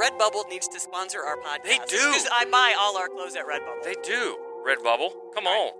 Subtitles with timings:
[0.00, 1.64] Redbubble needs to sponsor our podcast.
[1.64, 1.96] They do.
[1.96, 3.82] Because I buy all our clothes at Redbubble.
[3.82, 4.36] They do.
[4.66, 5.72] Redbubble, come on.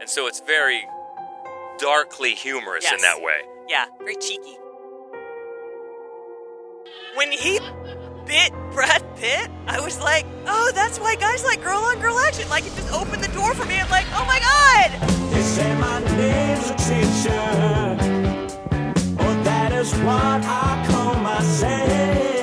[0.00, 0.82] And so it's very
[1.78, 3.40] darkly humorous in that way.
[3.68, 4.56] Yeah, very cheeky.
[7.14, 7.60] When he
[8.26, 12.48] bit Brad Pitt, I was like, oh, that's why guys like girl on girl action.
[12.48, 13.78] Like, it just opened the door for me.
[13.78, 14.90] I'm like, oh my god!
[15.32, 17.40] They say my name's a teacher.
[19.20, 22.39] Oh, that is what I call myself.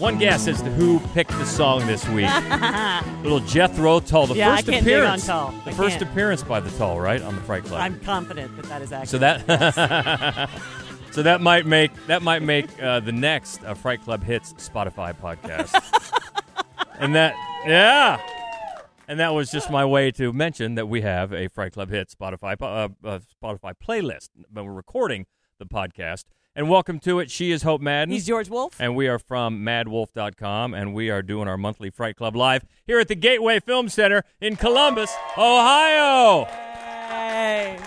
[0.00, 2.26] One guess as to who picked the song this week.
[3.22, 5.28] Little Jethro Tull, the Yeah, I first can't dig appearance.
[5.28, 5.60] on Tull.
[5.64, 6.10] The I first can't.
[6.10, 7.80] appearance by the Tull, right, on the Fright Club.
[7.82, 9.08] I'm confident that that is accurate.
[9.10, 10.50] so that
[11.12, 15.12] So that might make that might make uh, the next uh, Fright Club hits Spotify
[15.14, 15.74] podcast.
[16.98, 17.34] and that
[17.66, 18.18] yeah.
[19.08, 22.08] And that was just my way to mention that we have a Fright Club hit
[22.16, 25.26] Spotify uh, uh, Spotify playlist, but we're recording
[25.58, 26.24] the podcast.
[26.60, 27.30] And welcome to it.
[27.30, 28.12] She is Hope Madden.
[28.12, 28.78] He's George Wolf.
[28.78, 33.00] And we are from maddwolf.com, and we are doing our monthly Fright Club Live here
[33.00, 36.44] at the Gateway Film Center in Columbus, Ohio.
[36.44, 37.78] Hey.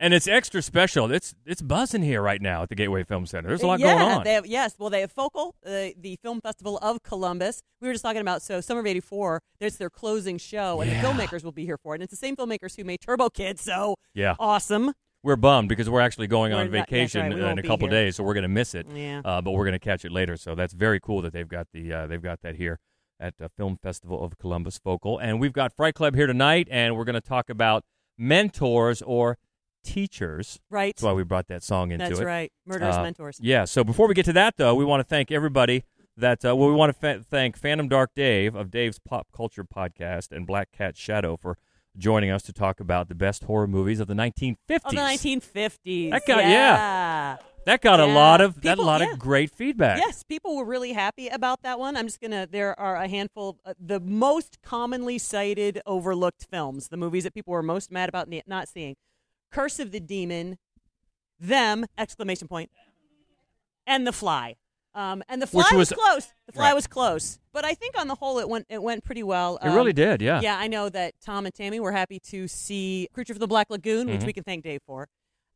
[0.00, 1.12] And it's extra special.
[1.12, 3.48] It's it's buzzing here right now at the Gateway Film Center.
[3.48, 4.24] There's a lot yeah, going on.
[4.24, 7.62] They have, yes, well, they have Focal, uh, the film festival of Columbus.
[7.80, 9.42] We were just talking about so Summer of '84.
[9.60, 11.02] There's their closing show, and Yeah.
[11.02, 11.96] the filmmakers will be here for it.
[11.96, 13.58] And it's the same filmmakers who made Turbo Kid.
[13.60, 14.34] So yeah.
[14.38, 14.94] awesome.
[15.24, 18.14] We're bummed because we're actually going We're on not- vacation right, in a couple days,
[18.16, 18.86] so we're going to miss it.
[18.94, 19.22] Yeah.
[19.24, 20.36] Uh, but we're going to catch it later.
[20.36, 22.78] So that's very cool that they've got the uh, they've got that here
[23.18, 26.94] at uh, Film Festival of Columbus Focal, and we've got Fright Club here tonight, and
[26.96, 27.84] we're going to talk about
[28.18, 29.38] mentors or
[29.82, 30.60] teachers.
[30.70, 30.94] Right.
[30.94, 32.24] That's why we brought that song into That's it.
[32.24, 32.52] right.
[32.66, 33.38] Murderous Uh, mentors.
[33.40, 33.64] Yeah.
[33.64, 35.84] So before we get to that, though, we want to thank everybody
[36.16, 36.44] that.
[36.44, 40.32] Uh, well, we want to fa- thank Phantom Dark Dave of Dave's Pop Culture Podcast
[40.32, 41.56] and Black Cat Shadow for
[41.96, 44.56] joining us to talk about the best horror movies of the 1950s.
[44.84, 46.10] Oh, the 1950s.
[46.10, 47.36] That got- yeah.
[47.66, 49.12] that got a lot of that People- lot yeah.
[49.12, 49.98] of great feedback.
[49.98, 51.96] Yes, people were really happy about that one.
[51.96, 52.46] I'm just gonna.
[52.46, 53.58] There are a handful.
[53.64, 58.28] Uh, the most commonly cited, overlooked films, the movies that people were most mad about
[58.46, 58.96] not seeing:
[59.50, 60.58] Curse of the Demon,
[61.40, 61.86] Them!
[61.96, 62.70] Exclamation point,
[63.86, 64.56] and The Fly.
[64.96, 66.32] Um, and The Fly Which was, was- close.
[66.46, 66.74] The Fly right.
[66.74, 69.58] was close, but I think on the whole, it went it went pretty well.
[69.62, 70.22] It really Um, did.
[70.22, 70.40] Yeah.
[70.40, 73.70] Yeah, I know that Tom and Tammy were happy to see Creature from the Black
[73.70, 74.26] Lagoon, which Mhm.
[74.26, 75.08] we can thank Dave for.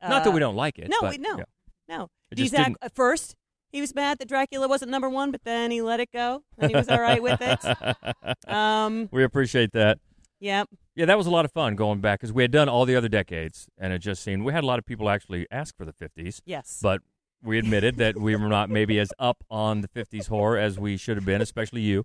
[0.02, 0.88] Not that Uh, we don't like it.
[0.88, 1.44] no, but, we no, yeah.
[1.88, 2.08] no.
[2.30, 3.36] It just Dzak, at first,
[3.70, 6.70] he was mad that Dracula wasn't number one, but then he let it go, and
[6.70, 7.58] he was all right with it.
[8.48, 9.98] Um, we appreciate that.
[10.40, 12.84] yeah, Yeah, that was a lot of fun going back because we had done all
[12.86, 15.76] the other decades, and it just seemed we had a lot of people actually ask
[15.76, 16.40] for the 50s.
[16.44, 16.78] yes.
[16.82, 17.02] but
[17.42, 20.96] we admitted that we were not maybe as up on the 50s horror as we
[20.96, 22.04] should have been, especially you.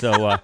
[0.00, 0.38] So uh,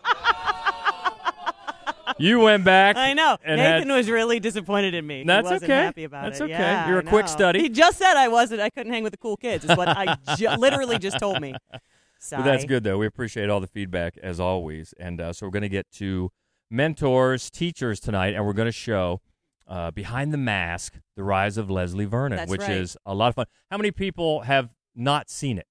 [2.19, 2.97] you went back.
[2.97, 3.37] I know.
[3.45, 5.25] and Nathan had- was really disappointed in me.
[5.25, 5.83] That's he wasn't okay.
[5.85, 6.45] happy about That's it.
[6.45, 6.53] okay.
[6.53, 7.61] Yeah, You're a quick study.
[7.61, 8.61] He just said I wasn't.
[8.61, 9.65] I couldn't hang with the cool kids.
[9.65, 11.55] Is what I ju- literally just told me.
[11.73, 12.99] But that's good, though.
[12.99, 14.93] We appreciate all the feedback as always.
[15.01, 16.31] And uh, so we're going to get to
[16.71, 19.21] mentors, teachers tonight, and we're going to show
[19.71, 22.73] uh, Behind the Mask The Rise of Leslie Vernon, That's which right.
[22.73, 23.47] is a lot of fun.
[23.71, 25.67] How many people have not seen it?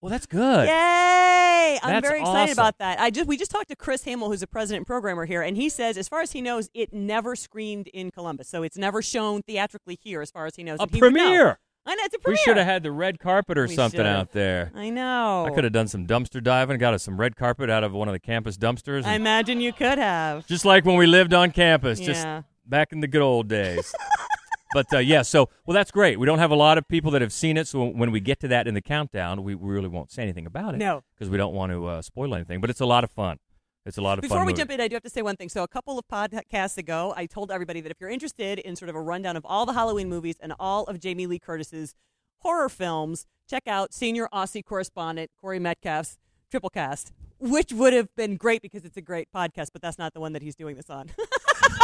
[0.00, 0.66] Well, that's good.
[0.66, 1.78] Yay!
[1.82, 2.52] I'm That's very excited awesome.
[2.52, 2.98] about that.
[2.98, 5.68] I just we just talked to Chris Hamill, who's a president programmer here, and he
[5.68, 9.42] says, as far as he knows, it never screened in Columbus, so it's never shown
[9.42, 10.78] theatrically here, as far as he knows.
[10.80, 11.58] A he premiere.
[11.86, 12.34] I know it's a premiere.
[12.34, 14.06] We should have had the red carpet or We something should've.
[14.16, 14.70] out there.
[14.74, 15.46] I know.
[15.46, 18.08] I could have done some dumpster diving, got us some red carpet out of one
[18.08, 19.04] of the campus dumpsters.
[19.04, 20.46] I imagine you could have.
[20.46, 22.42] just like when we lived on campus, just Yeah.
[22.70, 23.94] Back in the good old days.
[24.72, 26.18] but uh, yeah, so well, that's great.
[26.18, 28.40] We don't have a lot of people that have seen it, so when we get
[28.40, 30.78] to that in the countdown, we we really won't say anything about it.
[30.78, 31.02] No.
[31.14, 32.60] because we don't want to uh, spoil anything.
[32.60, 33.38] But it's a lot of fun.
[33.86, 34.44] It's a lot of Before fun.
[34.44, 34.60] Before we movie.
[34.60, 35.48] jump in, I do have to say one thing.
[35.48, 38.88] So, a couple of podcasts ago, I told everybody that if you're interested in sort
[38.88, 41.94] of a rundown of all the Halloween movies and all of Jamie Lee Curtis's
[42.40, 46.18] horror films, check out senior Aussie correspondent Corey Metcalf's
[46.50, 50.12] Triple Cast, which would have been great because it's a great podcast, but that's not
[50.12, 51.10] the one that he's doing this on.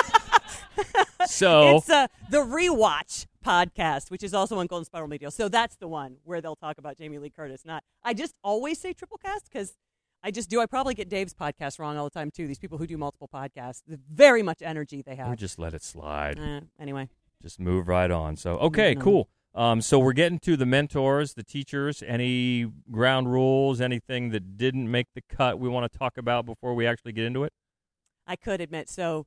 [1.26, 5.31] so it's uh, the Rewatch podcast, which is also on Golden Spiral Media.
[5.31, 7.64] So that's the one where they'll talk about Jamie Lee Curtis.
[7.64, 9.75] Not, I just always say triple cast because
[10.23, 10.61] I just do.
[10.61, 12.46] I probably get Dave's podcast wrong all the time too.
[12.49, 15.28] These people who do multiple podcasts, the very much energy they have.
[15.31, 16.38] we just let it slide.
[16.38, 17.08] Uh, anyway,
[17.43, 18.37] Just move right on.
[18.37, 19.05] So okay, Moving on.
[19.05, 19.28] cool.
[19.55, 22.02] Um, so we're getting to the mentors, the teachers.
[22.06, 23.81] Any ground rules?
[23.81, 25.58] Anything that didn't make the cut?
[25.58, 27.55] We want to talk about before we actually get into it.
[28.26, 28.90] I could admit.
[28.90, 29.25] So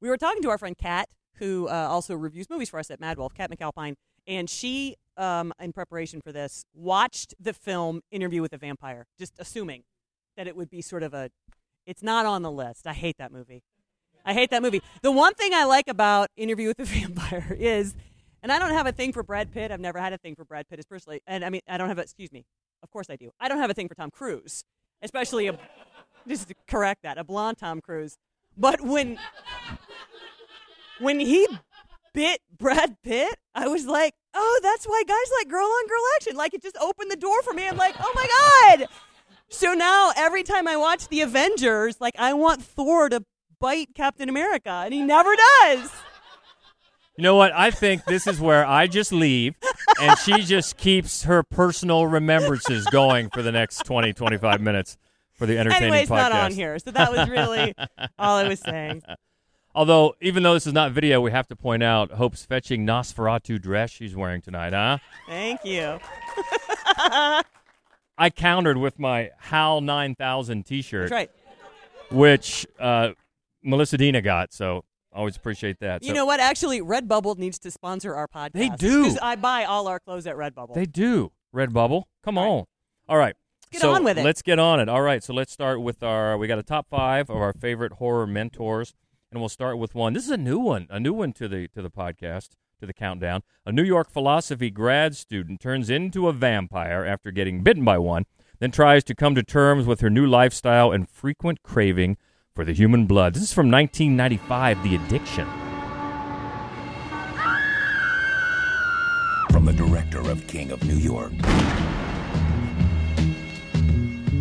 [0.00, 3.00] we were talking to our friend Kat, who uh, also reviews movies for us at
[3.00, 3.94] Mad Wolf, Kat McAlpine,
[4.26, 9.34] and she, um, in preparation for this, watched the film Interview with a Vampire, just
[9.38, 9.84] assuming
[10.36, 11.30] that it would be sort of a
[11.86, 12.86] It's not on the list.
[12.86, 13.62] I hate that movie.
[14.24, 14.82] I hate that movie.
[15.02, 17.94] The one thing I like about Interview with a Vampire is,
[18.42, 19.70] and I don't have a thing for Brad Pitt.
[19.70, 21.20] I've never had a thing for Brad Pitt, personally.
[21.26, 22.44] And I mean, I don't have a, excuse me.
[22.82, 23.30] Of course I do.
[23.40, 24.64] I don't have a thing for Tom Cruise,
[25.00, 25.58] especially a,
[26.28, 28.16] just to correct that, a blonde Tom Cruise.
[28.56, 29.18] But when,
[30.98, 31.46] when he
[32.12, 36.36] bit Brad Pitt, I was like, oh, that's why guys like girl on girl action.
[36.36, 37.68] Like it just opened the door for me.
[37.68, 38.88] I'm like, oh my God.
[39.48, 43.24] So now every time I watch the Avengers, like I want Thor to
[43.60, 45.92] bite Captain America, and he never does.
[47.16, 47.52] You know what?
[47.52, 49.54] I think this is where I just leave
[50.00, 54.98] and she just keeps her personal remembrances going for the next 20, 25 minutes
[55.36, 56.30] for the entertaining Anyway, it's podcast.
[56.30, 56.78] not on here.
[56.78, 57.74] So that was really
[58.18, 59.02] all I was saying.
[59.74, 63.60] Although, even though this is not video, we have to point out Hope's fetching Nosferatu
[63.60, 64.98] dress she's wearing tonight, huh?
[65.28, 65.98] Thank you.
[68.18, 71.30] I countered with my HAL 9000 t shirt, right.
[72.10, 73.10] which uh,
[73.62, 74.54] Melissa Dina got.
[74.54, 76.02] So, always appreciate that.
[76.02, 76.40] You So- know what?
[76.40, 78.52] Actually, Redbubble needs to sponsor our podcast.
[78.52, 79.02] They do.
[79.02, 80.74] Because I buy all our clothes at Redbubble.
[80.74, 81.32] They do.
[81.54, 82.04] Redbubble.
[82.24, 82.64] Come on.
[83.08, 83.36] All right.
[83.76, 84.24] Get so on with it.
[84.24, 84.88] Let's get on it.
[84.88, 85.22] All right.
[85.22, 86.38] So let's start with our.
[86.38, 88.94] We got a top five of our favorite horror mentors,
[89.30, 90.14] and we'll start with one.
[90.14, 90.86] This is a new one.
[90.88, 93.42] A new one to the to the podcast to the countdown.
[93.66, 98.24] A New York philosophy grad student turns into a vampire after getting bitten by one,
[98.60, 102.16] then tries to come to terms with her new lifestyle and frequent craving
[102.54, 103.34] for the human blood.
[103.34, 104.82] This is from 1995.
[104.82, 105.46] The Addiction.
[109.50, 111.32] from the director of King of New York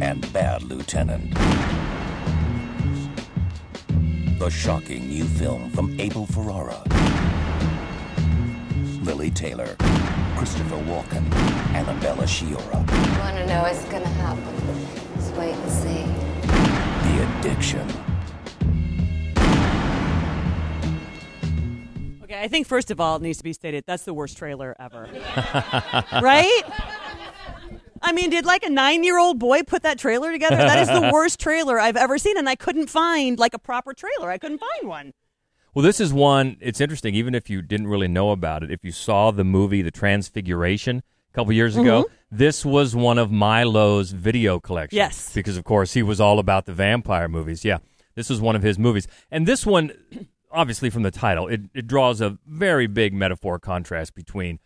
[0.01, 1.33] and Bad Lieutenant.
[4.39, 6.83] The shocking new film from Abel Ferrara,
[9.03, 9.75] Lili Taylor,
[10.37, 11.31] Christopher Walken,
[11.73, 12.81] Annabella Sciorra.
[13.13, 15.15] You want to know what's going to happen?
[15.15, 16.03] Just wait and see.
[17.07, 17.87] The Addiction.
[22.23, 24.75] Okay, I think first of all, it needs to be stated that's the worst trailer
[24.79, 25.07] ever.
[26.21, 26.63] right?
[28.15, 30.55] I mean, did like a nine year old boy put that trailer together?
[30.55, 33.93] That is the worst trailer I've ever seen, and I couldn't find like a proper
[33.93, 34.31] trailer.
[34.31, 35.13] I couldn't find one.
[35.73, 36.55] Well, this is one.
[36.61, 38.71] It's interesting, even if you didn't really know about it.
[38.71, 42.37] If you saw the movie The Transfiguration a couple years ago, mm-hmm.
[42.37, 44.95] this was one of Milo's video collections.
[44.95, 45.33] Yes.
[45.33, 47.65] because of course he was all about the vampire movies.
[47.65, 47.79] Yeah,
[48.15, 49.91] this was one of his movies, and this one,
[50.51, 54.59] obviously from the title, it, it draws a very big metaphor contrast between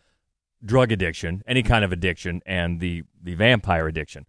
[0.64, 4.26] drug addiction, any kind of addiction, and the the vampire addiction.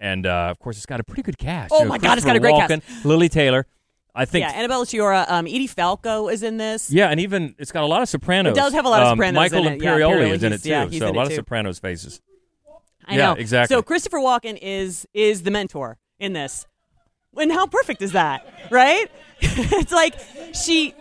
[0.00, 1.72] And uh, of course, it's got a pretty good cast.
[1.72, 3.66] Oh You know, my God, it's got a Christopher great Walken, Lili Taylor.
[4.14, 6.90] I think yeah, Annabella Sciorra, um, Edie Falco is in this.
[6.90, 8.52] yeah, and even it's got a lot of Sopranos.
[8.52, 9.82] It does have a lot of Um, Sopranos Michael in it.
[9.82, 11.32] Yeah, Imperioli Imperioli, is in it too, yeah, so a lot of.
[11.32, 12.20] Sopranos faces.
[13.06, 13.32] I Yeah, know.
[13.34, 13.74] exactly.
[13.74, 16.66] So Christopher Walken is is the mentor in this.
[17.34, 19.10] And how perfect is that, right?
[19.40, 20.14] it's like
[20.54, 20.94] she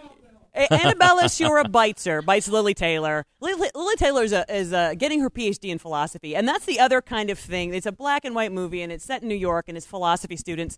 [0.54, 1.30] Annabella
[1.70, 3.26] bites her, bites Lili Taylor.
[3.40, 6.80] Lily, Lili Taylor is, a, is a, getting her PhD in philosophy, and that's the
[6.80, 7.74] other kind of thing.
[7.74, 10.36] It's a black and white movie, and it's set in New York, and it's philosophy
[10.36, 10.78] students.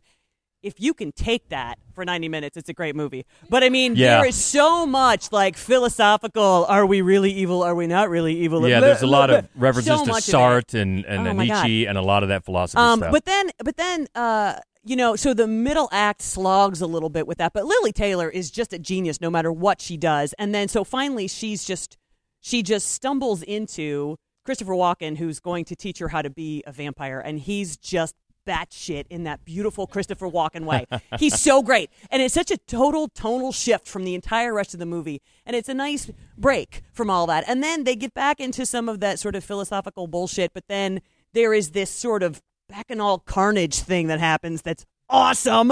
[0.61, 3.25] If you can take that for 90 minutes, it's a great movie.
[3.49, 4.19] But I mean, Yeah.
[4.19, 6.65] there is so much like philosophical.
[6.69, 7.63] Are we really evil?
[7.63, 8.65] Are we not really evil?
[8.65, 10.37] Yeah, there's a lot of references So to much of it.
[10.37, 11.33] Sartre and, and Oh.
[11.33, 13.11] Nietzsche and a lot of that philosophy Um, stuff.
[13.11, 14.53] but then, but then, uh,
[14.85, 17.53] you know, so the middle act slogs a little bit with that.
[17.53, 20.33] But Lili Taylor is just a genius, no matter what she does.
[20.37, 21.97] And then, so finally, she's just
[22.41, 26.73] she just stumbles into Christopher Walken, who's going to teach her how to be a
[26.73, 28.15] vampire, and he's just
[28.45, 30.85] batshit in that beautiful Christopher Walken way.
[31.19, 34.81] he's so great, and it's such a total tonal shift from the entire rest of
[34.81, 37.45] the movie, and it's a nice break from all that.
[37.47, 41.01] And then they get back into some of that sort of philosophical bullshit, but then
[41.31, 42.41] there is this sort of
[42.73, 45.71] bacchanal carnage thing that happens that's awesome,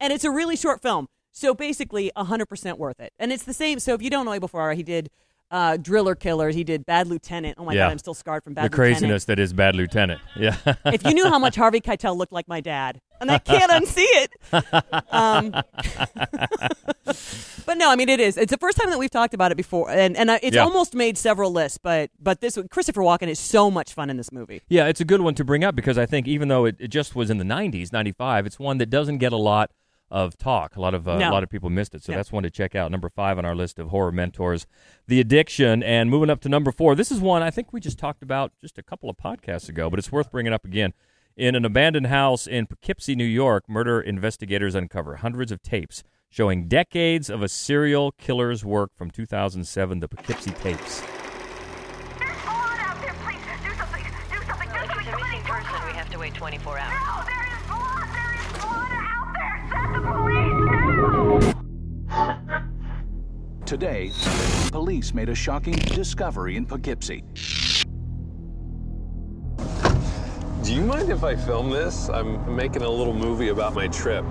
[0.00, 1.08] and it's a really short film.
[1.32, 3.12] So basically, 100% worth it.
[3.18, 3.78] And it's the same.
[3.78, 5.10] So if you don't know Abel Ferrara, he did
[5.50, 7.56] uh, Driller Killers, he did Bad Lieutenant.
[7.58, 7.86] Oh my Yeah.
[7.86, 10.20] God, I'm still scarred from Bad the Lieutenant craziness that is Bad Lieutenant.
[10.36, 10.56] Yeah.
[10.86, 14.04] if you knew how much Harvey Keitel looked like my dad, and I can't unsee
[14.04, 14.30] it.
[15.12, 15.50] Um,
[17.66, 18.36] but no, I mean it is.
[18.36, 20.62] It's the first time that we've talked about it before, and and it's Yeah.
[20.64, 21.78] almost made several lists.
[21.78, 24.62] But but this Christopher Walken is so much fun in this movie.
[24.68, 26.88] Yeah, it's a good one to bring up because I think even though it, it
[26.88, 29.70] just was in the 90s, 95, it's one that doesn't get a lot
[30.10, 30.76] of talk.
[30.76, 31.30] A lot of uh, No.
[31.30, 32.18] a lot of people missed it, so No.
[32.18, 32.90] that's one to check out.
[32.90, 34.66] Number five on our list of horror mentors,
[35.08, 36.94] The Addiction, and moving up to number four.
[36.94, 39.90] This is one I think we just talked about just a couple of podcasts ago,
[39.90, 40.92] but it's worth bringing up again.
[41.36, 46.66] In an abandoned house in Poughkeepsie, New York, murder investigators uncover hundreds of tapes showing
[46.66, 51.02] decades of a serial killer's work from 2007, the Poughkeepsie tapes.
[52.18, 53.36] There's blood out there, please.
[53.62, 54.02] Do something.
[54.30, 54.68] Do something.
[54.70, 55.04] No, do something.
[55.04, 55.86] Somebody person, talk.
[55.86, 56.94] we have to wait 24 hours.
[57.04, 58.08] No, there is blood.
[58.14, 59.56] There is blood out there.
[59.72, 61.54] Send the police
[62.08, 62.64] now.
[63.66, 64.10] Today,
[64.72, 67.22] police made a shocking discovery in Poughkeepsie.
[70.66, 72.08] Do you mind if I film this?
[72.08, 74.24] I'm making a little movie about my trip.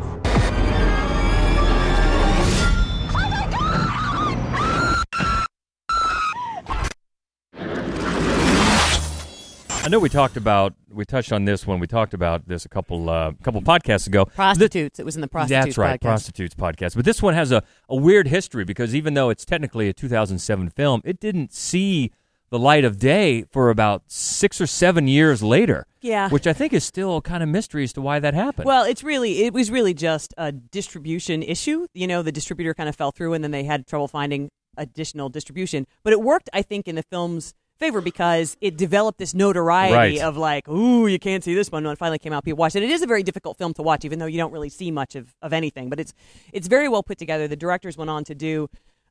[9.69, 12.69] I know we talked about we touched on this when we talked about this a
[12.69, 14.25] couple uh, couple podcasts ago.
[14.25, 14.99] Prostitutes.
[14.99, 15.67] it was in the prostitutes.
[15.67, 16.03] That's right, podcast.
[16.03, 16.95] prostitutes podcast.
[16.97, 20.69] But this one has a, a weird history because even though it's technically a 2007
[20.71, 22.11] film, it didn't see
[22.49, 25.85] the light of day for about six or seven years later.
[26.01, 26.29] Yeah.
[26.29, 28.67] which I think is still kind of mystery as to why that happened.
[28.67, 31.87] Well, it's really it was really just a distribution issue.
[31.95, 35.29] You know, the distributor kind of fell through, and then they had trouble finding additional
[35.29, 35.87] distribution.
[36.03, 40.19] But it worked, I think, in the film's favor because it developed this notoriety Right.
[40.21, 41.83] of like, ooh, you can't see this one.
[41.83, 42.83] When it finally came out, people watched it.
[42.83, 45.15] It is a very difficult film to watch, even though you don't really see much
[45.15, 45.89] of, of anything.
[45.89, 46.13] But it's
[46.53, 47.47] it's very well put together.
[47.47, 48.69] The directors went on to do.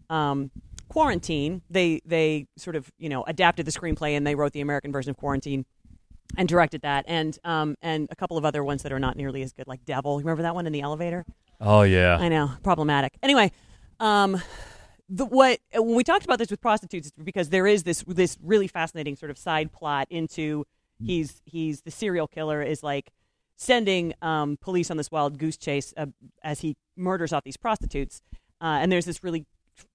[0.09, 0.51] Um,
[0.89, 1.63] Quarantine.
[1.71, 5.11] They they sort of you know adapted the screenplay and they wrote the American version
[5.11, 5.65] of Quarantine
[6.37, 9.43] and directed that, and um, and a couple of other ones that are not nearly
[9.43, 10.19] as good, like Devil.
[10.19, 11.25] Remember that one in the elevator?
[11.61, 13.17] oh yeah, I know, problematic.
[13.23, 13.53] Anyway,
[14.01, 14.41] um,
[15.09, 18.37] the what when we talked about this with prostitutes, it's because there is this this
[18.43, 20.65] really fascinating sort of side plot into
[21.03, 23.11] he's he's the serial killer is like
[23.57, 26.07] sending um, police on this wild goose chase uh,
[26.43, 28.23] as he murders off these prostitutes,
[28.61, 29.47] uh, and there's this really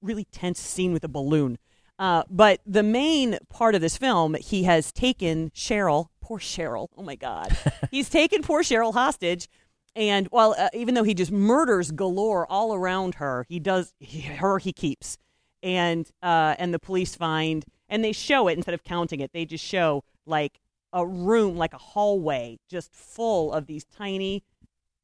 [0.02, 1.58] really tense scene with a balloon.
[1.98, 6.88] Uh, but the main part of this film, he has taken Cheryl, poor Cheryl.
[6.98, 7.58] Oh my God,
[7.92, 9.50] he's taken poor Cheryl hostage,
[9.96, 14.22] and while uh, even though he just murders galore all around her, he does he,
[14.22, 15.18] her he keeps,
[15.62, 19.46] and uh, and the police find and they show it instead of counting it, they
[19.46, 20.60] just show like
[20.94, 24.44] a room, like a hallway, just full of these tiny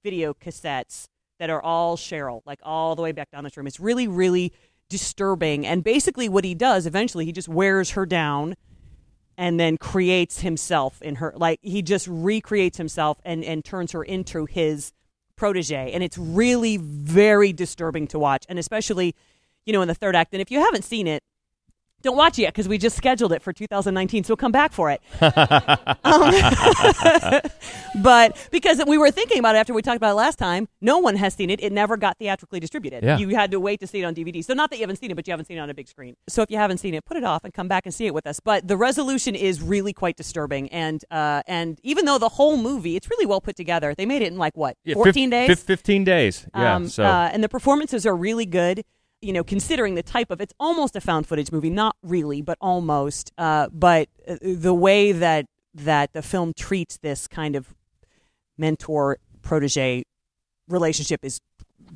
[0.03, 1.07] video cassettes
[1.39, 3.67] that are all Cheryl, like all the way back down this room.
[3.67, 4.53] It's really, really
[4.89, 5.65] disturbing.
[5.65, 8.55] And basically, what he does eventually, he just wears her down
[9.37, 11.33] and then creates himself in her.
[11.35, 14.93] Like he just recreates himself and, and turns her into his
[15.35, 15.91] protege.
[15.91, 18.45] And it's really very disturbing to watch.
[18.47, 19.15] And especially,
[19.65, 20.33] you know, in the third act.
[20.33, 21.23] And if you haven't seen it,
[22.05, 24.89] don't watch it yet because we just scheduled it for 2019, so come back for
[24.91, 25.01] it.
[26.05, 26.31] Um,
[28.01, 30.99] but because we were thinking about it after we talked about it last time, no
[30.99, 31.61] one has seen it.
[31.63, 33.03] It never got theatrically distributed.
[33.03, 33.17] Yeah.
[33.17, 34.43] You had to wait to see it on DVD.
[34.45, 35.87] So not that you haven't seen it, but you haven't seen it on a big
[35.87, 36.15] screen.
[36.27, 38.13] So if you haven't seen it, put it off and come back and see it
[38.13, 38.39] with us.
[38.39, 42.95] But the resolution is really quite disturbing, and uh, and even though the whole movie,
[42.95, 43.95] it's really well put together.
[43.95, 45.47] They made it in like what, Yeah, 14 fif- days.
[45.47, 46.47] fif- Fifteen days.
[46.55, 46.75] Yeah.
[46.75, 48.83] Um, so uh, and the performances are really good.
[49.25, 52.59] You know, considering the type of it's almost a found footage movie, not really, but
[52.61, 53.31] almost.
[53.39, 57.73] Uh, but uh, the way that that the film treats this kind of
[58.55, 60.03] mentor protege
[60.67, 61.41] relationship is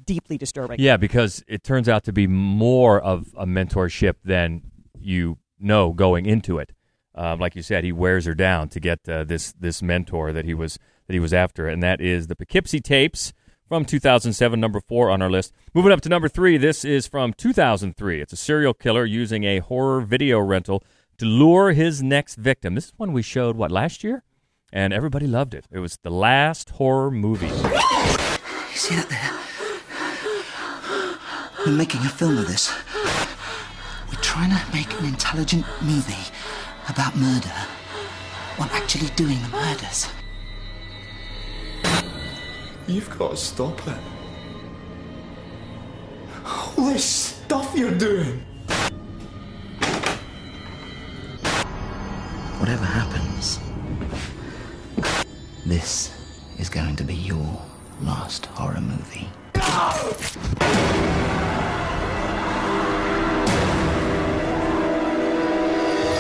[0.05, 0.79] deeply disturbing.
[0.79, 4.63] yeah, because it turns out to be more of a mentorship than
[5.00, 6.71] you know going into it.
[7.13, 10.45] Um, like you said, he wears her down to get uh, this this mentor that
[10.45, 13.33] he was that he was after, and that is the Poughkeepsie tapes
[13.69, 15.53] from 2007, number four on our list.
[15.75, 18.19] Moving up to number three, this is from 2003.
[18.19, 20.83] It's a serial killer using a horror video rental
[21.19, 22.73] to lure his next victim.
[22.73, 24.23] This is one we showed what last year,
[24.73, 25.67] and everybody loved it.
[25.71, 27.45] It was the last horror movie.
[27.45, 27.53] You
[28.75, 29.35] see that there?
[31.63, 32.73] We're making a film of this.
[34.07, 36.25] We're trying to make an intelligent movie
[36.89, 37.53] about murder
[38.57, 40.07] while actually doing the murders.
[42.89, 43.98] You've got to stop it.
[46.43, 48.43] All this stuff you're doing.
[52.58, 53.60] Whatever happens,
[55.67, 56.12] this
[56.58, 57.62] is going to be your
[58.01, 59.29] last horror movie.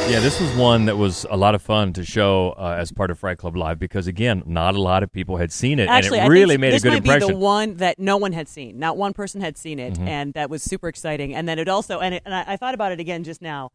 [0.09, 3.11] Yeah, this was one that was a lot of fun to show uh, as part
[3.11, 6.17] of Fright Club Live because, again, not a lot of people had seen it, Actually,
[6.19, 7.19] and it really made a good impression.
[7.19, 8.79] this might be the one that no one had seen.
[8.79, 10.07] Not one person had seen it, Mhm.
[10.07, 11.35] and that was super exciting.
[11.35, 13.71] And then it also, and, it, and I, I thought about it again just now.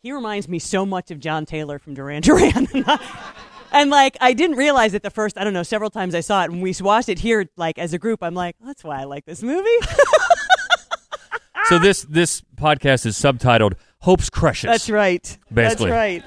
[0.00, 2.68] He reminds me so much of John Taylor from Duran Duran.
[3.72, 6.44] and like, I didn't realize it the first, I don't know, several times I saw
[6.44, 6.50] it.
[6.52, 9.24] When we watched it here, like as a group, I'm like, that's why I like
[9.26, 9.68] this movie.
[11.64, 13.72] so this this podcast is subtitled
[14.04, 15.22] "Hope's Crushes." That's right.
[15.52, 16.24] Basically, That's right.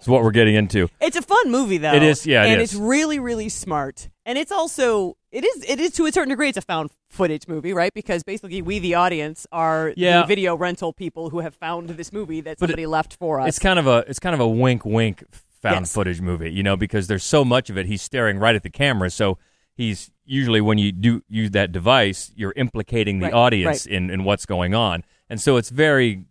[0.00, 0.88] Is what we're getting into.
[1.00, 1.92] It's a fun movie though.
[1.94, 2.72] It is, yeah, it and is.
[2.72, 4.08] it's really, really smart.
[4.26, 7.46] And it's also it is it is to a certain degree it's a found footage
[7.46, 7.92] movie, right?
[7.94, 10.22] Because basically we the audience are Yeah.
[10.22, 13.40] the video rental people who have found this movie that But it- somebody left for
[13.40, 13.46] us.
[13.48, 15.22] It's kind of a it's kind of a wink wink
[15.60, 15.94] found Yes.
[15.94, 17.86] footage movie, you know, because there's so much of it.
[17.86, 19.38] He's staring right at the camera, so
[19.76, 23.94] he's usually when you do use that device, you're implicating the Right, audience right.
[23.94, 26.24] in in what's going on, and so it's very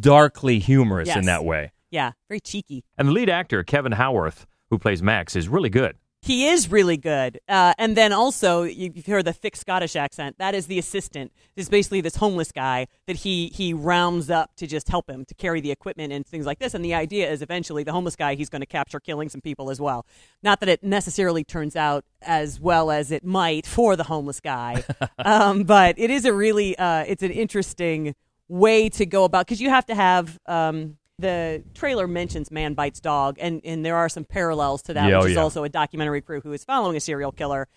[0.00, 1.72] darkly humorous in that way.
[1.90, 2.84] Yeah, very cheeky.
[2.98, 5.96] And the lead actor, Kevin Howarth, who plays Max, is really good.
[6.22, 7.38] He is really good.
[7.48, 10.36] Uh, and then also, you- you've heard the thick Scottish accent.
[10.38, 11.30] That is the assistant.
[11.54, 15.34] Is basically this homeless guy that he he rounds up to just help him to
[15.36, 16.74] carry the equipment and things like this.
[16.74, 19.70] And the idea is eventually the homeless guy he's going to capture killing some people
[19.70, 20.04] as well.
[20.42, 24.82] Not that it necessarily turns out as well as it might for the homeless guy,
[25.18, 28.16] um, but it is a really uh, it's an interesting
[28.48, 30.38] way to go about because you have to have.
[30.46, 35.08] Um, the trailer mentions man bites dog, and, and there are some parallels to that,
[35.08, 35.42] Yeah, oh, which is yeah.
[35.42, 37.68] also a documentary crew who is following a serial killer,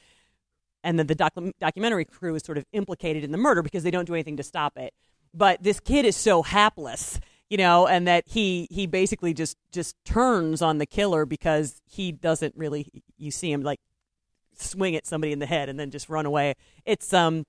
[0.83, 3.91] and then the docu- documentary crew is sort of implicated in the murder because they
[3.91, 4.93] don't do anything to stop it.
[5.33, 9.95] But this kid is so hapless, you know, and that he he basically just just
[10.03, 12.91] turns on the killer because he doesn't really.
[13.17, 13.79] You see him like
[14.57, 16.55] swing at somebody in the head and then just run away.
[16.85, 17.45] It's um,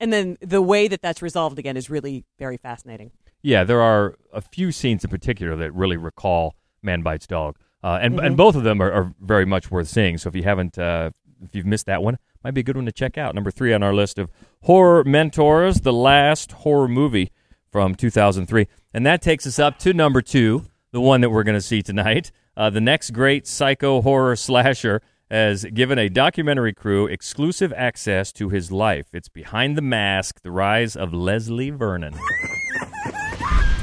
[0.00, 3.10] and then the way that that's resolved again is really very fascinating.
[3.42, 7.98] Yeah, there are a few scenes in particular that really recall Man Bites Dog, uh,
[8.02, 8.26] and Mhm.
[8.26, 10.18] and both of them are, are very much worth seeing.
[10.18, 11.10] So if you haven't, uh,
[11.42, 13.34] if you've missed that one, might be a good one to check out.
[13.34, 14.30] Number three on our list of
[14.62, 17.30] horror mentors, the last horror movie
[17.70, 21.56] from 2003, and that takes us up to number two, the one that we're going
[21.58, 22.30] to see tonight.
[22.56, 28.48] Uh, the next great psycho horror slasher has given a documentary crew exclusive access to
[28.48, 29.06] his life.
[29.12, 32.14] It's Behind the Mask: The Rise of Leslie Vernon.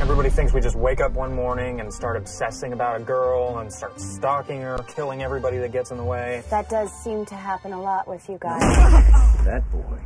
[0.01, 3.71] Everybody thinks we just wake up one morning and start obsessing about a girl and
[3.71, 6.43] start stalking her, killing everybody that gets in the way.
[6.49, 8.61] That does seem to happen a lot with you guys.
[9.43, 9.99] That boy,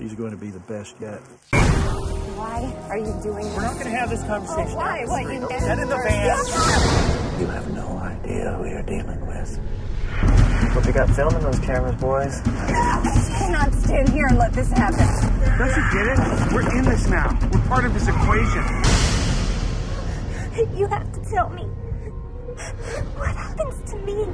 [0.00, 1.20] he's going to be the best yet.
[1.52, 3.56] Why are you doing this?
[3.56, 4.72] We're not going to have this conversation.
[4.72, 5.04] Oh, why?
[5.06, 6.50] What, you get Get in the first?
[6.50, 7.40] van.
[7.40, 9.60] You have no idea who you're dealing with.
[10.74, 12.40] What you got filming those cameras, boys?
[12.46, 14.98] I cannot stand here and let this happen.
[15.58, 16.52] Don't you get it?
[16.52, 17.36] We're in this now.
[17.52, 18.62] We're part of this equation.
[20.78, 21.64] You have to tell me.
[23.16, 24.26] What happens to me?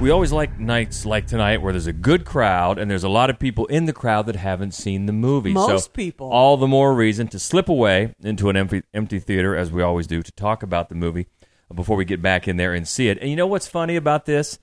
[0.00, 3.30] We always like nights like tonight where there's a good crowd and there's a lot
[3.30, 5.52] of people in the crowd that haven't seen the movie.
[5.52, 6.30] Most so people.
[6.32, 10.08] All the more reason to slip away into an empty, empty theater, as we always
[10.08, 11.28] do, to talk about the movie
[11.74, 13.18] before we get back in there and see it.
[13.20, 14.58] And you know what's funny about this?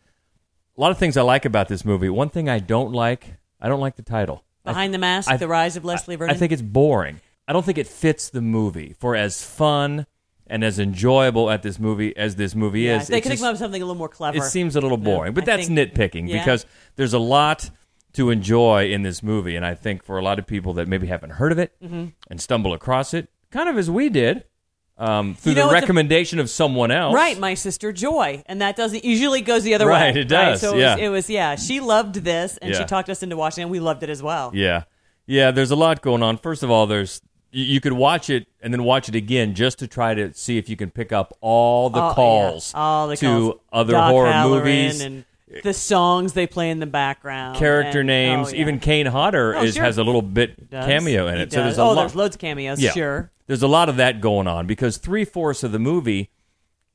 [0.78, 2.10] A lot of things I like about this movie.
[2.10, 4.44] One thing I don't like, I don't like the title.
[4.64, 6.36] Behind the Mask: I- The Rise of Leslie I- Vernon.
[6.36, 7.22] I think it's boring.
[7.48, 10.06] I don't think it fits the movie for as fun
[10.48, 13.08] and as enjoyable at this movie as this movie yeah, is.
[13.08, 14.38] they could have come up with something a little more clever.
[14.38, 16.40] it seems a little boring, but I that's think- nitpicking yeah.
[16.40, 16.66] because
[16.98, 17.70] there's a lot
[18.14, 21.08] to enjoy in this movie, and I think for a lot of people that maybe
[21.08, 22.14] haven't heard of it Mhm.
[22.30, 24.44] and stumble across it, kind of as we did,
[24.98, 28.76] um, through You know the recommendation of someone else, Right, my sister Joy, and that
[28.76, 30.22] doesn't usually goes the other Right, way.
[30.22, 30.96] it does, So it, yeah.
[30.96, 31.56] was, it was yeah.
[31.56, 34.24] She loved this, and she talked us into watching, it, and we loved it as
[34.24, 34.52] well.
[34.54, 34.84] Yeah,
[35.26, 35.52] yeah.
[35.52, 36.38] There's a lot going on.
[36.38, 39.80] First of all, there's you, you could watch it and then watch it again just
[39.80, 42.14] to try to see if you can pick up all the yeah.
[42.14, 43.54] calls all the to calls.
[43.72, 45.02] other Doc horror Halloran movies.
[45.02, 45.26] and
[45.64, 48.62] the songs they play in the background, Character and- names, oh, yeah.
[48.62, 49.84] even Kane Hodder Oh, is sure.
[49.84, 50.86] has a little bit does.
[50.86, 51.52] cameo in He it.
[51.52, 51.66] So does.
[51.66, 51.96] there's a oh, lot.
[52.02, 52.80] there's loads of cameos.
[52.82, 52.92] Yeah.
[52.92, 53.32] Sure.
[53.48, 56.30] There's a lot of that going on because three fourths of the movie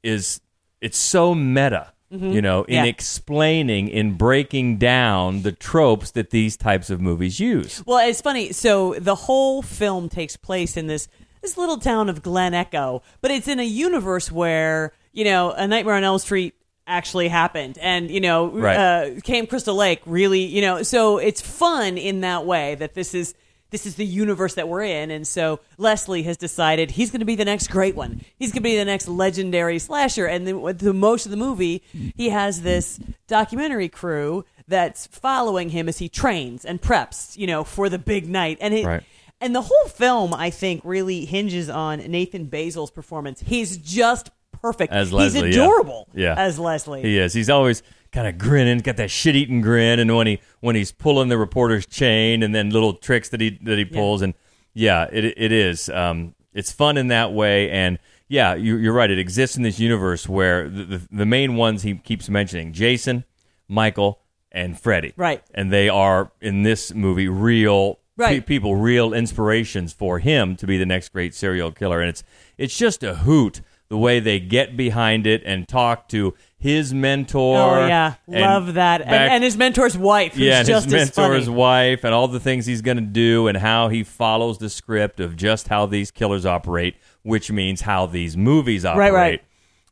[0.02, 0.40] is
[0.82, 2.34] it's so meta, Mhm.
[2.34, 2.84] you know, in Yeah.
[2.84, 7.82] explaining, in breaking down the tropes that these types of movies use.
[7.86, 8.52] Well, it's funny.
[8.52, 11.08] So the whole film takes place in this
[11.40, 15.66] this little town of Glen Echo, but it's in a universe where you know a
[15.66, 16.54] Nightmare on Elm Street
[16.86, 18.76] actually happened, and you know Right.
[18.76, 23.14] uh, Camp Crystal Lake really, you know, so it's fun in that way that this
[23.14, 23.34] is.
[23.70, 27.24] This is the universe that we're in, and so Leslie has decided he's going to
[27.24, 28.20] be the next great one.
[28.38, 30.26] He's going to be the next legendary slasher.
[30.26, 31.82] And then with the most of the movie,
[32.14, 37.64] he has this documentary crew that's following him as he trains and preps, you know,
[37.64, 38.58] for the big night.
[38.60, 39.02] And it, Right.
[39.40, 43.40] and the whole film, I think, really hinges on Nathan Baesel's performance.
[43.40, 44.28] He's just
[44.62, 44.92] perfect.
[44.92, 46.08] As Leslie, he's adorable.
[46.14, 47.02] Yeah, as Leslie.
[47.02, 47.34] He is.
[47.34, 51.28] He's always kind of grinning, got that shit-eating grin, and when he when he's pulling
[51.28, 54.34] the reporter's chain, and then little tricks that he that he pulls, and
[54.72, 55.90] yeah, it it is.
[55.90, 57.98] Um, it's fun in that way, and
[58.28, 59.10] yeah, you, you're right.
[59.10, 63.24] It exists in this universe where the, the the main ones he keeps mentioning: Jason,
[63.68, 64.20] Michael,
[64.50, 65.12] and Freddy.
[65.16, 65.42] Right.
[65.54, 67.98] and they are in this movie real.
[68.14, 68.44] Right.
[68.44, 72.22] people real inspirations for him to be the next great serial killer and it's
[72.58, 77.58] it's just a hoot the way they get behind it and talk to his mentor
[77.58, 80.94] Oh yeah, and love that, and, back- and his mentor's wife, yeah, and just his
[80.94, 84.70] mentor's wife, and all the things he's going to do, and how he follows the
[84.70, 89.12] script of just how these killers operate, which means how these movies operate.
[89.12, 89.20] right.
[89.20, 89.44] right.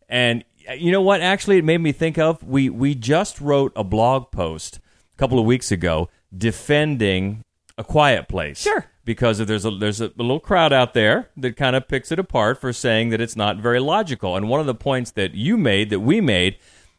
[0.09, 1.21] And uh, you know what?
[1.21, 4.81] Actually, it made me think of we we just wrote a blog post
[5.13, 7.45] a couple of weeks ago defending
[7.77, 8.63] a Quiet Place.
[8.63, 8.87] Sure.
[9.05, 12.13] Because of, there's a there's a, a little crowd out there that kind of picks
[12.13, 14.37] it apart for saying that it's not very logical.
[14.37, 16.57] And one of the points that you made that we made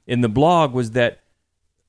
[0.07, 1.19] in the blog was that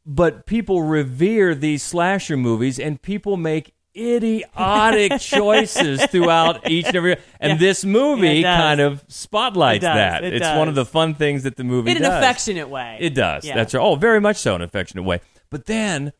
[0.04, 7.16] but people revere these slasher movies and people make idiotic choices throughout each and every
[7.40, 7.56] and Yeah.
[7.58, 9.94] this movie Yeah, kind of spotlights It does.
[9.96, 12.96] that It it's one of the fun things that the movie In an affectionate way.
[13.00, 13.54] it does Yeah.
[13.54, 15.20] that's right oh very much so in an affectionate way
[15.50, 16.12] but then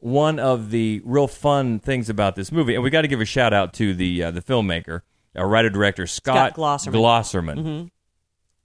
[0.00, 3.24] one of the real fun things about this movie and we got to give a
[3.24, 5.02] shout out to the uh, the filmmaker
[5.38, 6.92] uh, writer director Scott, Scott Glosserman.
[6.92, 7.90] Glosserman Mhm.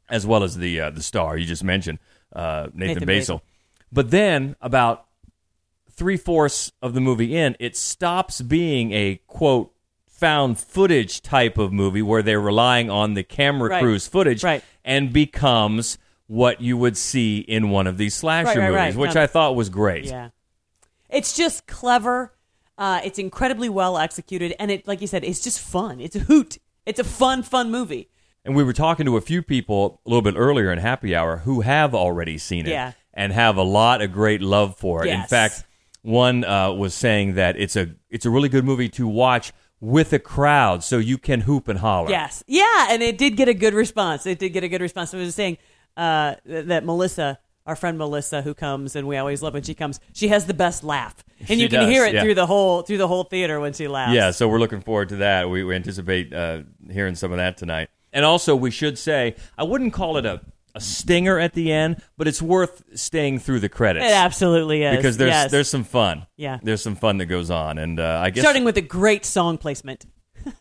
[0.09, 1.99] as well as the uh, the star you just mentioned,
[2.33, 3.35] uh, Nathan, Nathan Baesel.
[3.37, 3.41] Baesel.
[3.91, 5.05] But then, about
[5.91, 9.71] three fourths of the movie in, it stops being a quote
[10.07, 13.81] found footage type of movie where they're relying on the camera Right.
[13.81, 14.63] crew's footage, Right.
[14.83, 19.27] and becomes what you would see in one of these slasher Right, movies, which I
[19.27, 20.05] thought was great.
[20.05, 20.29] Yeah.
[21.09, 22.33] It's just clever.
[22.77, 25.99] Uh, it's incredibly well executed, and it, like you said, it's just fun.
[26.01, 26.57] It's a hoot.
[26.85, 28.09] It's a fun, fun movie.
[28.43, 31.37] And we were talking to a few people a little bit earlier in Happy Hour
[31.37, 32.91] who have already seen it Yeah.
[33.13, 35.09] and have a lot of great love for it.
[35.09, 35.63] In fact,
[36.03, 40.13] one uh, was saying that it's a it's a really good movie to watch with
[40.13, 42.09] a crowd, so you can hoop and holler.
[42.09, 44.25] Yes, yeah, and it did get a good response.
[44.27, 45.13] It did get a good response.
[45.13, 45.57] I was saying
[45.97, 49.99] uh, that Melissa, our friend Melissa, who comes, and we always love when she comes.
[50.13, 52.21] She has the best laugh, and She you can does, hear it yeah.
[52.21, 54.13] through the whole through the whole theater when she laughs.
[54.13, 55.49] Yeah, so we're looking forward to that.
[55.49, 57.89] We, we anticipate uh, hearing some of that tonight.
[58.13, 60.41] And also, we should say, I wouldn't call it a,
[60.73, 64.05] a stinger at the end, but it's worth staying through the credits.
[64.05, 65.51] It absolutely is because there's yes.
[65.51, 66.27] there's some fun.
[66.37, 66.59] Yeah.
[66.61, 69.57] there's some fun that goes on, and uh, I guess starting with a great song
[69.57, 70.05] placement.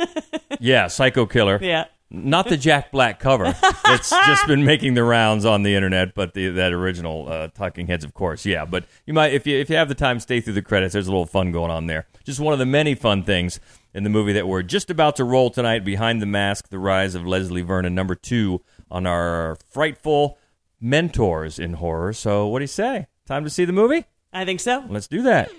[0.61, 1.59] yeah, Psycho Killer.
[1.61, 1.85] Yeah.
[2.15, 6.35] Not the Jack Black cover that's just been making the rounds on the internet, but
[6.35, 8.47] the that original uh, Talking Heads, of course.
[8.47, 10.93] Yeah, but you might if you if you have the time, stay through the credits.
[10.93, 12.07] There's a little fun going on there.
[12.25, 13.61] Just one of the many fun things
[13.93, 15.85] in the movie that we're just about to roll tonight.
[15.85, 20.39] Behind the Mask: The Rise of Leslie Vernon, number two on our frightful
[20.81, 22.13] mentors in horror.
[22.13, 23.07] So, what do you say?
[23.27, 24.05] Time to see the movie?
[24.33, 24.85] I think so.
[24.89, 25.51] Let's do that.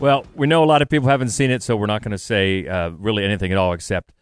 [0.00, 2.18] Well, we know a lot of people haven't seen it, so we're not going to
[2.18, 4.12] say uh, really anything at all except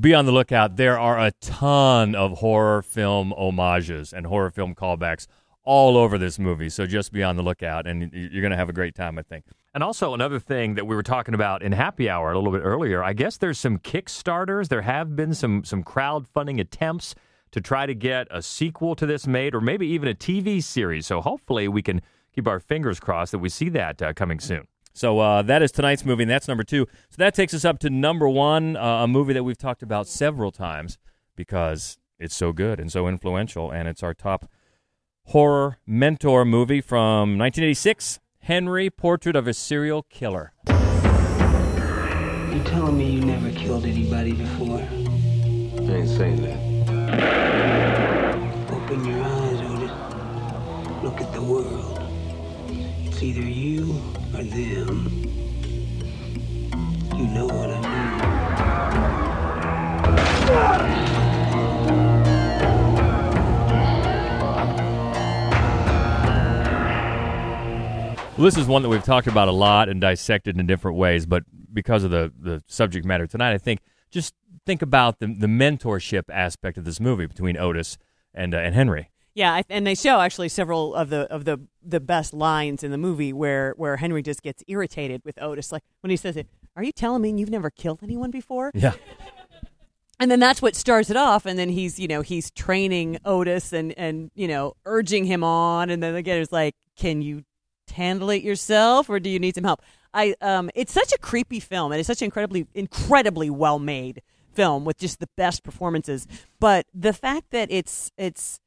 [0.00, 0.76] be on the lookout.
[0.76, 5.26] There are a ton of horror film homages and horror film callbacks
[5.64, 8.70] all over this movie, so just be on the lookout, and you're going to have
[8.70, 9.44] a great time, I think.
[9.74, 12.64] And also another thing that we were talking about in Happy Hour a little bit
[12.64, 13.04] earlier.
[13.04, 14.68] I guess there's some Kickstarters.
[14.68, 17.14] There have been some some crowdfunding attempts
[17.50, 21.04] to try to get a sequel to this made, or maybe even a TV series.
[21.04, 22.00] So hopefully we can
[22.34, 24.66] keep our fingers crossed that we see that uh, coming soon.
[24.92, 26.86] So uh, that is tonight's movie, and that's number two.
[27.10, 30.06] So that takes us up to number one, uh, a movie that we've talked about
[30.06, 30.98] several times
[31.34, 34.50] because it's so good and so influential, and it's our top
[35.26, 40.52] horror mentor movie from 1986, Henry: Portrait of a Serial Killer.
[40.66, 44.78] You're telling me you never killed anybody before?
[44.78, 46.72] I ain't saying that.
[48.70, 51.02] Open your eyes, Otis.
[51.02, 51.91] Look at the world.
[53.22, 54.02] Either you
[54.34, 55.06] or them.
[57.16, 58.22] You know what I mean.
[68.36, 71.24] Well, this is one that we've talked about a lot and dissected in different ways,
[71.24, 74.34] but because of the, the subject matter tonight, I think just
[74.66, 77.98] think about the, the mentorship aspect of this movie between Otis
[78.34, 79.11] and, uh, and Henry.
[79.34, 82.90] Yeah, I- and they show actually several of the of the the best lines in
[82.90, 86.46] the movie where where Henry just gets irritated with Otis, like when he says it.
[86.76, 88.70] Are you telling me you've never killed anyone before?
[88.74, 88.92] Yeah.
[90.20, 93.72] And then that's what starts it off, and then he's you know he's training Otis
[93.72, 97.42] and and you know urging him on, and then again it's like, can you
[97.92, 99.82] handle it yourself, or do you need some help?
[100.14, 104.22] I um, it's such a creepy film, and it's such an incredibly incredibly well made
[104.52, 106.28] film with just the best performances.
[106.60, 108.60] But the fact that it's it's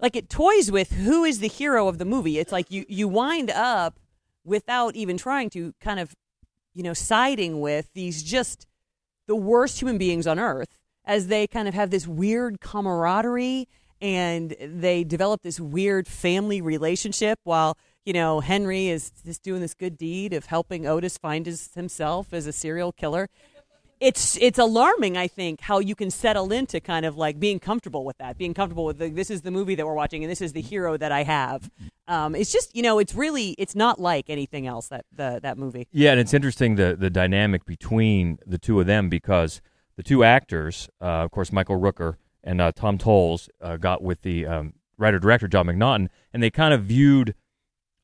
[0.00, 2.38] like it toys with who is the hero of the movie.
[2.38, 3.98] It's like you you wind up
[4.44, 6.14] without even trying to kind of
[6.74, 8.66] you know siding with these just
[9.26, 13.68] the worst human beings on earth as they kind of have this weird camaraderie
[14.00, 19.74] and they develop this weird family relationship while you know Henry is just doing this
[19.74, 23.28] good deed of helping Otis find his, himself as a serial killer.
[24.00, 28.04] It's it's alarming, I think, how you can settle into kind of like being comfortable
[28.04, 30.40] with that, being comfortable with the, this is the movie that we're watching and this
[30.40, 31.70] is the hero that I have.
[32.06, 35.58] Um, it's just you know it's really it's not like anything else that the, that
[35.58, 35.88] movie.
[35.90, 39.60] Yeah, and it's interesting the the dynamic between the two of them because
[39.96, 44.22] the two actors, uh, of course, Michael Rooker and uh, Tom Towles, uh, got with
[44.22, 47.34] the um, writer director John McNaughton, and they kind of viewed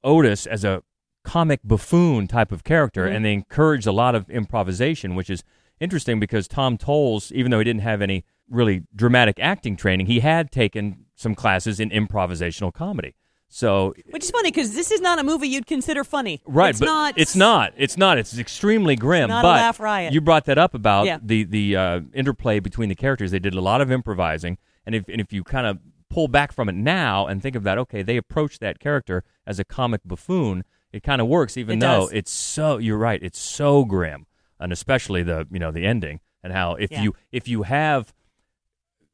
[0.03, 0.83] Otis as a
[1.23, 3.15] comic buffoon type of character, Mhm.
[3.17, 5.43] and they encouraged a lot of improvisation, which is
[5.81, 10.21] interesting because Tom Towles, even though he didn't have any really dramatic acting training, he
[10.21, 13.15] had taken some classes in improvisational comedy.
[13.49, 16.43] So Which is funny because this is not a movie you'd consider funny.
[16.45, 17.15] Right, It's but not.
[17.17, 17.73] it's not.
[17.77, 18.19] It's not.
[18.19, 19.29] It's extremely grim.
[19.29, 20.13] not a but laugh riot.
[20.13, 21.19] you brought that up about Yeah.
[21.23, 23.31] the the uh, interplay between the characters.
[23.31, 25.79] They did a lot of improvising, and if and if you kind of
[26.11, 29.61] pull back from it now and think of that, okay, they approached that character as
[29.61, 30.65] a comic buffoon.
[30.93, 32.13] It kind of works, even It though does.
[32.13, 32.79] it's so.
[32.79, 33.23] You're right.
[33.23, 34.27] It's so grim,
[34.61, 37.03] and especially the you know the ending and how if Yeah.
[37.03, 38.13] you if you have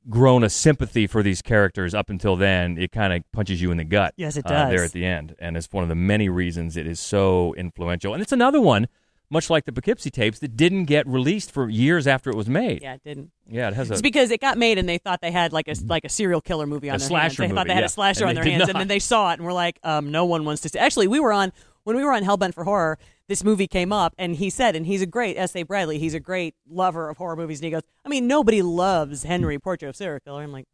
[0.09, 3.77] grown a sympathy for these characters up until then, it kind of punches you in
[3.77, 4.15] the gut.
[4.17, 6.87] Yes, it uh, there at the end, and it's one of the many reasons it
[6.87, 8.15] is so influential.
[8.15, 8.89] And it's another one,
[9.29, 12.81] much like the Poughkeepsie tapes, that didn't get released for years after it was made.
[12.83, 13.31] Yeah, it didn't.
[13.47, 13.93] Yeah, it has a.
[13.93, 16.41] It's because it got made and they thought they had like a like a serial
[16.41, 17.09] killer movie on A their hands.
[17.37, 17.87] slasher They thought they had yeah.
[17.87, 18.71] a slasher And on their hands, not.
[18.71, 21.09] and then they saw it and were like, um, "No one wants to." see Actually,
[21.09, 21.53] we were on
[21.85, 22.99] when we were on Hellbent for Horror.
[23.31, 25.63] This movie came up, and he said, and he's a great S.A.
[25.63, 26.01] Bradley.
[26.01, 29.57] He's a great lover of horror movies, and he goes, "I mean, nobody loves Henry
[29.57, 30.67] Portrait of a Serial Killer." I'm like,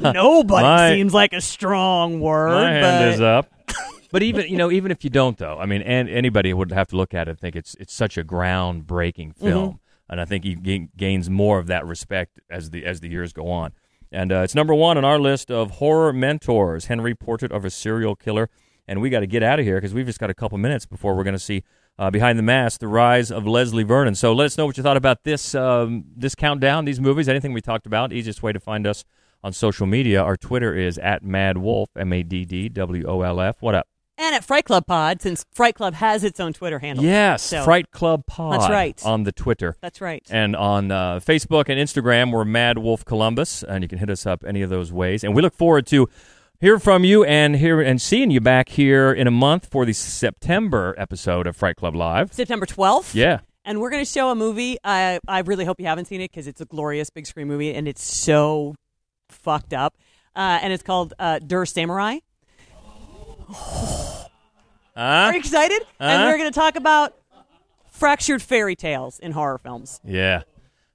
[0.00, 2.54] nobody My- seems like a strong word.
[2.54, 3.52] My hand but is up.
[4.10, 6.88] but even you know, even if you don't, though, I mean, and anybody would have
[6.88, 9.46] to look at it and think it's it's such a groundbreaking Mm-hmm.
[9.46, 13.08] film, and I think he ga- gains more of that respect as the as the
[13.10, 13.72] years go on.
[14.10, 17.70] And uh, it's number one on our list of horror mentors, Henry Portrait of a
[17.70, 18.48] Serial Killer.
[18.90, 20.84] And we got to get out of here because we've just got a couple minutes
[20.84, 21.62] before we're going to see
[21.96, 24.16] uh, Behind the Mask: The Rise of Leslie Vernon.
[24.16, 27.52] So let us know what you thought about this um, this countdown, these movies, anything
[27.52, 28.12] we talked about.
[28.12, 29.04] Easiest way to find us
[29.44, 30.20] on social media.
[30.20, 33.62] Our Twitter is at Mad Wolf, M A D D W O L F.
[33.62, 33.86] What up?
[34.22, 37.02] and at Fright Club Pod, since Fright Club has its own Twitter handle.
[37.02, 38.52] Yes, So- Fright Club Pod.
[38.60, 39.00] That's right.
[39.02, 39.78] On the Twitter.
[39.80, 40.22] That's right.
[40.28, 44.26] And on uh, Facebook and Instagram, we're Mad Wolf Columbus, and you can hit us
[44.26, 45.24] up any of those ways.
[45.24, 46.06] And we look forward to
[46.60, 49.92] hearing from you and hear and seeing you back here in a month for the
[49.92, 52.32] September episode of Fright Club Live.
[52.32, 53.14] September 12th.
[53.14, 53.40] Yeah.
[53.64, 54.78] And we're going to show a movie.
[54.84, 57.74] I I really hope you haven't seen it because it's a glorious big screen movie
[57.74, 58.74] and it's so
[59.28, 59.96] fucked up.
[60.36, 62.18] Uh, and it's called uh, Der Samurai.
[64.96, 65.82] Are you excited?
[65.98, 67.16] And we're going to talk about
[67.90, 70.00] fractured fairy tales in horror films.
[70.04, 70.42] Yeah.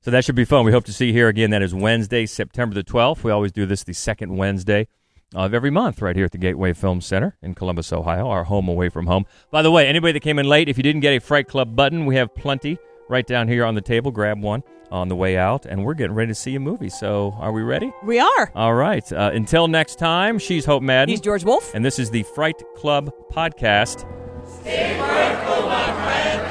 [0.01, 0.63] So that should be fun.
[0.65, 1.49] We hope to see you here again.
[1.49, 3.23] That is Wednesday, September the 12th.
[3.23, 4.87] We always do this the second Wednesday
[5.35, 8.67] of every month right here at the Gateway Film Center in Columbus, Ohio, our home
[8.67, 9.25] away from home.
[9.51, 11.75] By the way, anybody that came in late, if you didn't get a Fright Club
[11.75, 12.77] button, we have plenty
[13.09, 14.11] right down here on the table.
[14.11, 16.89] Grab one on the way out, and we're getting ready to see a movie.
[16.89, 17.91] So are we ready?
[18.03, 18.51] We are.
[18.55, 19.11] All right.
[19.11, 21.09] Uh, until next time, she's Hope Madden.
[21.09, 21.73] He's George Wolf.
[21.73, 24.05] And this is the Fright Club Podcast.
[24.61, 26.44] Stay frightful, my friend.